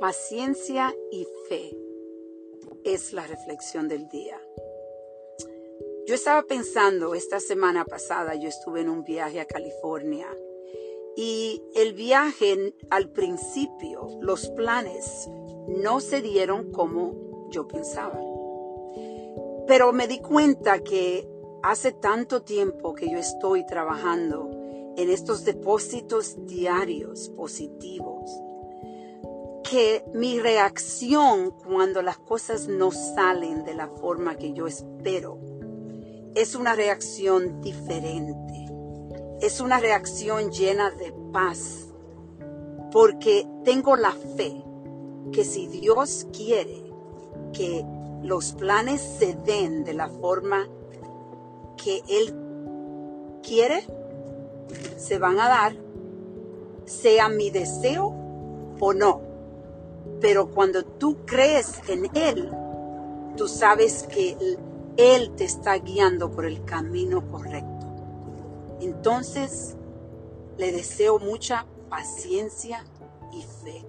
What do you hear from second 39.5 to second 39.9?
una